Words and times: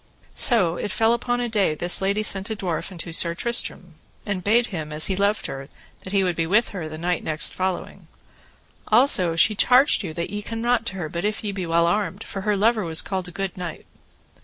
So 0.33 0.77
it 0.77 0.89
fell 0.91 1.13
upon 1.13 1.39
a 1.41 1.47
day 1.47 1.75
this 1.75 2.01
lady 2.01 2.23
sent 2.23 2.49
a 2.49 2.55
dwarf 2.55 2.91
unto 2.91 3.11
Sir 3.11 3.35
Tristram, 3.35 3.93
and 4.25 4.43
bade 4.43 4.65
him, 4.73 4.91
as 4.91 5.05
he 5.05 5.15
loved 5.15 5.45
her, 5.45 5.69
that 6.03 6.11
he 6.11 6.23
would 6.23 6.35
be 6.35 6.47
with 6.47 6.69
her 6.69 6.89
the 6.89 6.97
night 6.97 7.23
next 7.23 7.53
following. 7.53 8.07
Also 8.87 9.35
she 9.35 9.53
charged 9.53 10.01
you 10.01 10.11
that 10.15 10.31
ye 10.31 10.41
come 10.41 10.59
not 10.59 10.87
to 10.87 10.95
her 10.95 11.07
but 11.07 11.23
if 11.23 11.43
ye 11.43 11.51
be 11.51 11.67
well 11.67 11.85
armed, 11.85 12.23
for 12.23 12.41
her 12.41 12.57
lover 12.57 12.83
was 12.83 13.03
called 13.03 13.27
a 13.27 13.31
good 13.31 13.55
knight. 13.55 13.85